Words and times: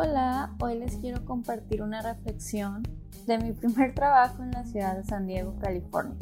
Hola, 0.00 0.54
hoy 0.62 0.78
les 0.78 0.96
quiero 0.98 1.24
compartir 1.24 1.82
una 1.82 2.00
reflexión 2.00 2.84
de 3.26 3.36
mi 3.38 3.52
primer 3.52 3.94
trabajo 3.96 4.44
en 4.44 4.52
la 4.52 4.62
ciudad 4.64 4.96
de 4.96 5.02
San 5.02 5.26
Diego, 5.26 5.58
California. 5.58 6.16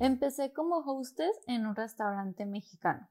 Empecé 0.00 0.54
como 0.54 0.78
hostess 0.78 1.38
en 1.46 1.66
un 1.66 1.76
restaurante 1.76 2.46
mexicano. 2.46 3.06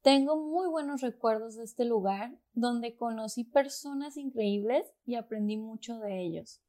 Tengo 0.00 0.38
muy 0.38 0.68
buenos 0.70 1.02
recuerdos 1.02 1.56
de 1.56 1.64
este 1.64 1.84
lugar 1.84 2.40
donde 2.54 2.96
conocí 2.96 3.44
personas 3.44 4.16
increíbles 4.16 4.90
y 5.04 5.16
aprendí 5.16 5.58
mucho 5.58 5.98
de 5.98 6.22
ellos. 6.22 6.62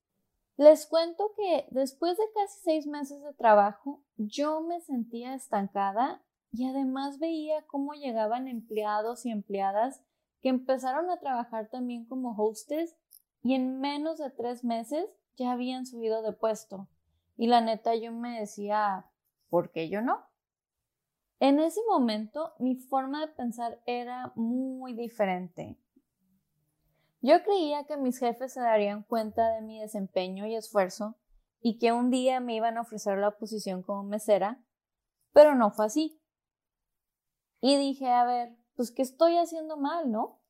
Les 0.58 0.86
cuento 0.88 1.32
que 1.38 1.68
después 1.72 2.18
de 2.18 2.26
casi 2.36 2.60
seis 2.66 2.86
meses 2.86 3.24
de 3.24 3.34
trabajo, 3.34 4.04
yo 4.18 4.60
me 4.60 4.82
sentía 4.82 5.36
estancada 5.36 6.22
y 6.52 6.68
además 6.68 7.18
veía 7.18 7.66
cómo 7.68 7.94
llegaban 7.94 8.50
empleados 8.50 9.26
y 9.26 9.32
empleadas 9.32 10.04
que 10.42 10.50
empezaron 10.50 11.10
a 11.10 11.20
trabajar 11.20 11.70
también 11.70 12.06
como 12.06 12.36
hostess 12.36 12.96
y 13.44 13.54
en 13.54 13.80
menos 13.80 14.18
de 14.18 14.30
tres 14.30 14.64
meses 14.64 15.06
ya 15.38 15.52
habían 15.52 15.86
subido 15.86 16.22
de 16.22 16.34
puesto. 16.34 16.88
Y 17.38 17.48
la 17.48 17.62
neta 17.62 17.96
yo 17.96 18.12
me 18.12 18.40
decía, 18.40 19.10
¿por 19.50 19.72
qué 19.72 19.90
yo 19.90 20.02
no? 20.02 20.26
En 21.40 21.60
ese 21.60 21.82
momento 21.88 22.54
mi 22.60 22.76
forma 22.76 23.22
de 23.22 23.34
pensar 23.34 23.82
era 23.86 24.32
muy 24.36 24.94
diferente. 24.94 25.80
Yo 27.22 27.44
creía 27.44 27.86
que 27.86 27.98
mis 27.98 28.18
jefes 28.18 28.54
se 28.54 28.62
darían 28.62 29.04
cuenta 29.04 29.54
de 29.54 29.62
mi 29.62 29.80
desempeño 29.80 30.48
y 30.48 30.56
esfuerzo 30.56 31.18
y 31.62 31.78
que 31.78 31.92
un 31.92 32.10
día 32.10 32.40
me 32.40 32.56
iban 32.56 32.78
a 32.78 32.82
ofrecer 32.82 33.18
la 33.20 33.38
posición 33.38 33.84
como 33.84 34.04
mesera, 34.04 34.64
pero 35.32 35.54
no 35.56 35.72
fue 35.72 35.86
así. 35.86 36.20
Y 37.60 37.76
dije, 37.78 38.08
a 38.08 38.26
ver, 38.26 38.58
pues 38.76 38.92
¿qué 38.92 39.02
estoy 39.02 39.38
haciendo 39.38 39.78
mal, 39.78 40.12
no? 40.12 40.42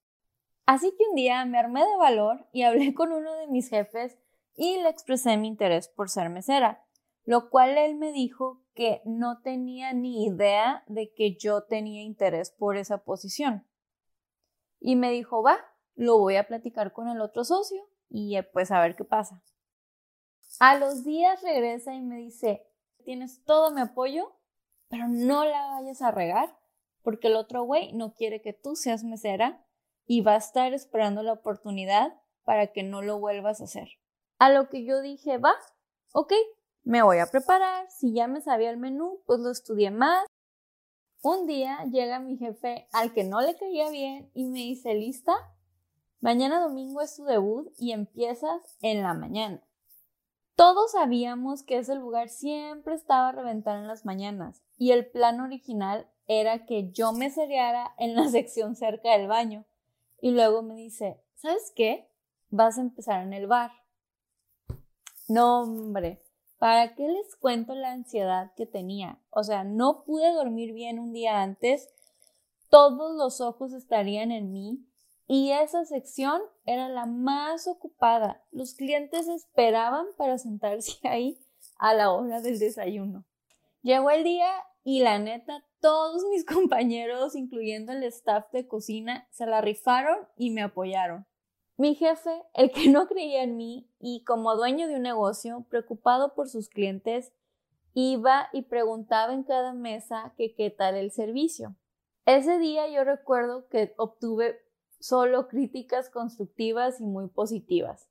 Así 0.66 0.94
que 0.98 1.04
un 1.10 1.16
día 1.16 1.44
me 1.46 1.58
armé 1.58 1.82
de 1.86 1.98
valor 1.98 2.48
y 2.52 2.62
hablé 2.64 2.94
con 2.94 3.12
uno 3.12 3.34
de 3.36 3.48
mis 3.48 3.70
jefes 3.70 4.18
y 4.56 4.82
le 4.82 4.90
expresé 4.90 5.38
mi 5.38 5.48
interés 5.48 5.88
por 5.90 6.10
ser 6.10 6.30
mesera, 6.30 6.86
lo 7.24 7.50
cual 7.50 7.78
él 7.78 7.96
me 7.96 8.12
dijo 8.12 8.62
que 8.74 9.02
no 9.06 9.42
tenía 9.42 9.94
ni 9.94 10.26
idea 10.26 10.84
de 10.88 11.14
que 11.14 11.36
yo 11.36 11.64
tenía 11.64 12.02
interés 12.02 12.52
por 12.52 12.78
esa 12.78 13.04
posición. 13.04 13.68
Y 14.80 14.96
me 14.96 15.12
dijo, 15.12 15.44
va, 15.44 15.58
lo 15.96 16.18
voy 16.20 16.38
a 16.38 16.48
platicar 16.48 16.94
con 16.94 17.08
el 17.08 17.22
otro 17.22 17.44
socio 17.44 17.82
y 18.10 18.36
eh, 18.36 18.44
pues 18.44 18.72
a 18.72 18.82
ver 18.82 18.96
qué 18.96 19.04
pasa. 19.04 19.44
A 20.60 20.78
los 20.78 21.04
días 21.04 21.42
regresa 21.42 21.94
y 21.94 22.02
me 22.02 22.18
dice, 22.18 22.68
tienes 23.04 23.44
todo 23.44 23.72
mi 23.72 23.82
apoyo, 23.82 24.36
pero 24.90 25.08
no 25.08 25.46
la 25.46 25.68
vayas 25.68 26.02
a 26.02 26.12
regar 26.12 26.61
porque 27.04 27.28
el 27.28 27.36
otro 27.36 27.64
güey 27.64 27.94
no 27.94 28.14
quiere 28.14 28.42
que 28.42 28.54
tú 28.54 28.76
seas 28.76 29.04
mesera 29.04 29.66
y 30.06 30.22
va 30.22 30.34
a 30.34 30.38
estar 30.38 30.74
esperando 30.74 31.24
la 31.24 31.34
oportunidad 31.34 32.14
para 32.44 32.68
que 32.68 32.84
no 32.84 33.02
lo 33.02 33.20
vuelvas 33.20 33.62
a 33.62 33.66
hacer. 33.66 33.90
A 34.40 34.50
lo 34.50 34.70
que 34.70 34.86
yo 34.86 35.02
dije, 35.02 35.38
va, 35.38 35.54
ok, 36.14 36.34
me 36.84 37.04
voy 37.04 37.20
a 37.20 37.28
preparar, 37.28 37.90
si 37.92 38.14
ya 38.14 38.28
me 38.28 38.42
sabía 38.42 38.72
el 38.72 38.78
menú, 38.78 39.22
pues 39.26 39.40
lo 39.40 39.52
estudié 39.52 39.92
más. 39.92 40.26
Un 41.22 41.46
día 41.46 41.86
llega 41.92 42.20
mi 42.20 42.38
jefe 42.38 42.88
al 42.92 43.14
que 43.14 43.24
no 43.24 43.42
le 43.42 43.56
caía 43.56 43.90
bien 43.92 44.32
y 44.34 44.46
me 44.46 44.60
dice, 44.60 44.96
lista, 44.96 45.34
mañana 46.20 46.60
domingo 46.60 47.02
es 47.02 47.16
tu 47.16 47.24
debut 47.24 47.72
y 47.78 47.92
empiezas 47.92 48.78
en 48.82 49.04
la 49.04 49.14
mañana. 49.14 49.62
Todos 50.56 50.92
sabíamos 50.92 51.64
que 51.64 51.78
ese 51.78 51.96
lugar 51.96 52.30
siempre 52.30 52.96
estaba 52.96 53.30
a 53.30 53.32
reventar 53.32 53.78
en 53.78 53.88
las 53.88 54.06
mañanas 54.06 54.64
y 54.78 54.92
el 54.92 55.10
plan 55.10 55.40
original 55.40 56.10
era 56.40 56.66
que 56.66 56.92
yo 56.92 57.12
me 57.12 57.30
seriara 57.30 57.94
en 57.98 58.16
la 58.16 58.28
sección 58.30 58.76
cerca 58.76 59.12
del 59.18 59.28
baño. 59.28 59.66
Y 60.22 60.32
luego 60.32 60.62
me 60.62 60.76
dice, 60.76 61.20
¿sabes 61.36 61.74
qué? 61.76 62.08
Vas 62.50 62.78
a 62.78 62.82
empezar 62.82 63.24
en 63.24 63.34
el 63.34 63.48
bar. 63.48 63.72
No, 65.28 65.62
hombre, 65.62 66.22
¿para 66.58 66.96
qué 66.96 67.08
les 67.08 67.36
cuento 67.36 67.74
la 67.74 67.92
ansiedad 67.92 68.52
que 68.56 68.66
tenía? 68.66 69.20
O 69.30 69.44
sea, 69.44 69.64
no 69.64 70.04
pude 70.04 70.32
dormir 70.32 70.74
bien 70.74 71.00
un 71.00 71.14
día 71.14 71.42
antes, 71.42 71.90
todos 72.70 73.16
los 73.16 73.42
ojos 73.42 73.74
estarían 73.74 74.32
en 74.32 74.52
mí 74.52 74.86
y 75.28 75.52
esa 75.52 75.86
sección 75.86 76.42
era 76.66 76.90
la 76.90 77.06
más 77.06 77.68
ocupada. 77.68 78.44
Los 78.52 78.74
clientes 78.74 79.28
esperaban 79.28 80.06
para 80.18 80.38
sentarse 80.38 80.98
ahí 81.08 81.40
a 81.78 81.94
la 81.94 82.12
hora 82.12 82.42
del 82.42 82.60
desayuno. 82.60 83.26
Llegó 83.82 84.12
el 84.12 84.24
día 84.24 84.50
y 84.84 85.02
la 85.02 85.20
neta, 85.20 85.64
todos 85.80 86.24
mis 86.30 86.46
compañeros, 86.46 87.36
incluyendo 87.36 87.92
el 87.92 88.04
staff 88.04 88.52
de 88.52 88.68
cocina, 88.68 89.28
se 89.32 89.46
la 89.46 89.62
rifaron 89.62 90.28
y 90.38 90.52
me 90.52 90.62
apoyaron. 90.62 91.26
Mi 91.78 91.96
jefe, 91.96 92.44
el 92.54 92.72
que 92.72 92.90
no 92.90 93.08
creía 93.08 93.44
en 93.44 93.58
mí 93.58 93.90
y 94.00 94.24
como 94.24 94.56
dueño 94.56 94.88
de 94.88 94.96
un 94.96 95.02
negocio, 95.02 95.66
preocupado 95.70 96.36
por 96.36 96.48
sus 96.48 96.70
clientes, 96.70 97.34
iba 97.94 98.50
y 98.54 98.64
preguntaba 98.64 99.34
en 99.34 99.44
cada 99.44 99.74
mesa 99.74 100.34
qué 100.38 100.76
tal 100.78 100.96
el 100.96 101.12
servicio. 101.12 101.76
Ese 102.26 102.60
día 102.60 102.88
yo 102.88 103.04
recuerdo 103.04 103.68
que 103.68 103.94
obtuve 103.98 104.62
solo 105.00 105.48
críticas 105.48 106.10
constructivas 106.10 107.02
y 107.02 107.06
muy 107.06 107.28
positivas. 107.28 108.08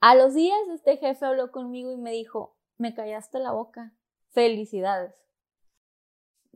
A 0.00 0.14
los 0.14 0.34
días 0.34 0.58
este 0.72 0.96
jefe 0.96 1.26
habló 1.26 1.50
conmigo 1.50 1.90
y 1.90 1.96
me 1.96 2.12
dijo, 2.12 2.56
me 2.76 2.94
callaste 2.94 3.40
la 3.40 3.50
boca. 3.50 3.92
Felicidades. 4.30 5.14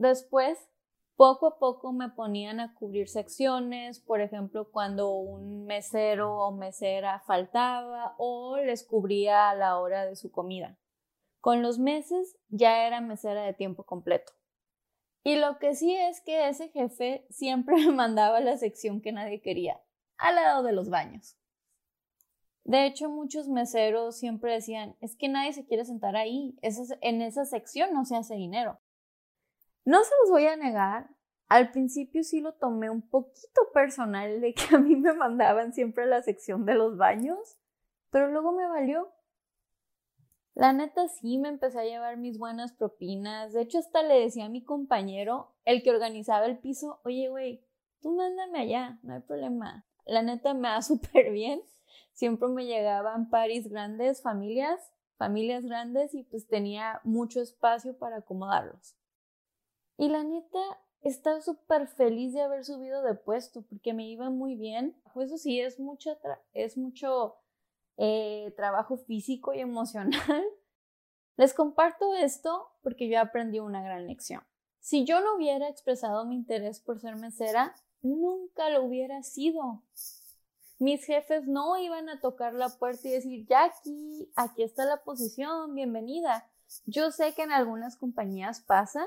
Después, 0.02 0.58
poco 1.14 1.46
a 1.46 1.58
poco 1.60 1.92
me 1.92 2.08
ponían 2.08 2.58
a 2.58 2.74
cubrir 2.74 3.08
secciones, 3.08 4.00
por 4.00 4.20
ejemplo, 4.20 4.68
cuando 4.72 5.12
un 5.12 5.64
mesero 5.64 6.40
o 6.40 6.50
mesera 6.50 7.20
faltaba 7.20 8.16
o 8.18 8.56
les 8.56 8.84
cubría 8.84 9.48
a 9.48 9.54
la 9.54 9.78
hora 9.78 10.04
de 10.04 10.16
su 10.16 10.32
comida. 10.32 10.76
Con 11.40 11.62
los 11.62 11.78
meses 11.78 12.36
ya 12.48 12.84
era 12.84 13.00
mesera 13.00 13.44
de 13.44 13.54
tiempo 13.54 13.84
completo. 13.84 14.32
Y 15.22 15.36
lo 15.36 15.60
que 15.60 15.76
sí 15.76 15.94
es 15.94 16.20
que 16.20 16.48
ese 16.48 16.70
jefe 16.70 17.24
siempre 17.30 17.76
me 17.86 17.92
mandaba 17.92 18.38
a 18.38 18.40
la 18.40 18.56
sección 18.56 19.02
que 19.02 19.12
nadie 19.12 19.40
quería, 19.40 19.80
al 20.16 20.34
lado 20.34 20.64
de 20.64 20.72
los 20.72 20.90
baños. 20.90 21.38
De 22.64 22.86
hecho, 22.86 23.08
muchos 23.08 23.46
meseros 23.46 24.18
siempre 24.18 24.52
decían, 24.52 24.96
es 25.00 25.14
que 25.14 25.28
nadie 25.28 25.52
se 25.52 25.64
quiere 25.64 25.84
sentar 25.84 26.16
ahí, 26.16 26.58
en 26.60 27.22
esa 27.22 27.44
sección 27.44 27.92
no 27.92 28.04
se 28.04 28.16
hace 28.16 28.34
dinero. 28.34 28.80
No 29.84 30.02
se 30.04 30.10
los 30.22 30.30
voy 30.30 30.46
a 30.46 30.56
negar, 30.56 31.08
al 31.48 31.70
principio 31.70 32.24
sí 32.24 32.40
lo 32.40 32.54
tomé 32.54 32.88
un 32.88 33.02
poquito 33.02 33.60
personal 33.74 34.40
de 34.40 34.54
que 34.54 34.74
a 34.74 34.78
mí 34.78 34.96
me 34.96 35.12
mandaban 35.12 35.74
siempre 35.74 36.04
a 36.04 36.06
la 36.06 36.22
sección 36.22 36.64
de 36.64 36.74
los 36.74 36.96
baños, 36.96 37.58
pero 38.10 38.28
luego 38.28 38.52
me 38.52 38.66
valió. 38.66 39.12
La 40.54 40.72
neta 40.72 41.08
sí 41.08 41.36
me 41.36 41.48
empecé 41.48 41.80
a 41.80 41.84
llevar 41.84 42.16
mis 42.16 42.38
buenas 42.38 42.72
propinas. 42.72 43.52
De 43.52 43.60
hecho, 43.62 43.78
hasta 43.78 44.02
le 44.02 44.20
decía 44.20 44.46
a 44.46 44.48
mi 44.48 44.62
compañero, 44.62 45.52
el 45.64 45.82
que 45.82 45.90
organizaba 45.90 46.46
el 46.46 46.58
piso, 46.58 47.00
oye, 47.04 47.28
güey, 47.28 47.62
tú 48.00 48.12
mándame 48.12 48.60
allá, 48.60 48.98
no 49.02 49.12
hay 49.12 49.20
problema. 49.20 49.84
La 50.06 50.22
neta 50.22 50.54
me 50.54 50.68
va 50.68 50.80
súper 50.82 51.32
bien. 51.32 51.62
Siempre 52.12 52.48
me 52.48 52.64
llegaban 52.64 53.28
paris 53.28 53.68
grandes, 53.68 54.22
familias, 54.22 54.80
familias 55.18 55.64
grandes 55.64 56.14
y 56.14 56.24
pues 56.24 56.46
tenía 56.46 57.00
mucho 57.04 57.42
espacio 57.42 57.98
para 57.98 58.16
acomodarlos. 58.16 58.96
Y 60.02 60.08
la 60.08 60.24
neta, 60.24 60.58
estaba 61.02 61.40
súper 61.40 61.86
feliz 61.86 62.32
de 62.32 62.40
haber 62.40 62.64
subido 62.64 63.04
de 63.04 63.14
puesto 63.14 63.62
porque 63.62 63.94
me 63.94 64.08
iba 64.08 64.30
muy 64.30 64.56
bien. 64.56 65.00
Eso 65.14 65.38
sí, 65.38 65.60
es 65.60 65.78
mucho, 65.78 66.18
es 66.54 66.76
mucho 66.76 67.36
eh, 67.98 68.52
trabajo 68.56 68.96
físico 68.96 69.54
y 69.54 69.60
emocional. 69.60 70.42
Les 71.36 71.54
comparto 71.54 72.16
esto 72.16 72.72
porque 72.82 73.08
yo 73.08 73.20
aprendí 73.20 73.60
una 73.60 73.80
gran 73.80 74.08
lección. 74.08 74.42
Si 74.80 75.04
yo 75.04 75.20
no 75.20 75.36
hubiera 75.36 75.68
expresado 75.68 76.24
mi 76.24 76.34
interés 76.34 76.80
por 76.80 76.98
ser 76.98 77.14
mesera, 77.14 77.72
nunca 78.00 78.70
lo 78.70 78.82
hubiera 78.82 79.22
sido. 79.22 79.84
Mis 80.80 81.04
jefes 81.04 81.46
no 81.46 81.76
iban 81.78 82.08
a 82.08 82.20
tocar 82.20 82.54
la 82.54 82.70
puerta 82.70 83.06
y 83.06 83.12
decir, 83.12 83.46
Jackie, 83.46 84.32
aquí 84.34 84.64
está 84.64 84.84
la 84.84 85.04
posición, 85.04 85.76
bienvenida. 85.76 86.50
Yo 86.86 87.12
sé 87.12 87.34
que 87.34 87.42
en 87.42 87.52
algunas 87.52 87.96
compañías 87.96 88.62
pasa, 88.62 89.06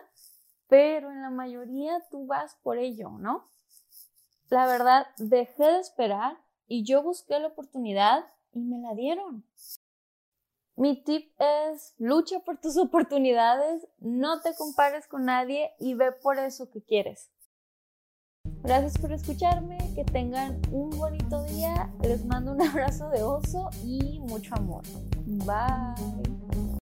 pero 0.67 1.11
en 1.11 1.21
la 1.21 1.29
mayoría 1.29 2.03
tú 2.09 2.25
vas 2.25 2.55
por 2.63 2.77
ello, 2.77 3.09
¿no? 3.09 3.49
La 4.49 4.67
verdad, 4.67 5.07
dejé 5.17 5.63
de 5.63 5.79
esperar 5.79 6.37
y 6.67 6.83
yo 6.83 7.03
busqué 7.03 7.39
la 7.39 7.47
oportunidad 7.47 8.25
y 8.51 8.59
me 8.59 8.79
la 8.79 8.93
dieron. 8.93 9.45
Mi 10.75 11.01
tip 11.03 11.31
es 11.39 11.95
lucha 11.97 12.39
por 12.39 12.59
tus 12.59 12.77
oportunidades, 12.85 13.87
no 13.99 14.41
te 14.41 14.53
compares 14.55 15.07
con 15.07 15.25
nadie 15.25 15.71
y 15.79 15.93
ve 15.93 16.11
por 16.11 16.37
eso 16.37 16.69
que 16.69 16.81
quieres. 16.81 17.31
Gracias 18.63 18.97
por 18.97 19.11
escucharme, 19.11 19.77
que 19.95 20.03
tengan 20.03 20.59
un 20.71 20.89
bonito 20.91 21.43
día, 21.43 21.91
les 22.01 22.25
mando 22.25 22.51
un 22.51 22.61
abrazo 22.67 23.09
de 23.09 23.23
oso 23.23 23.69
y 23.83 24.19
mucho 24.21 24.53
amor. 24.55 24.83
Bye. 25.25 26.64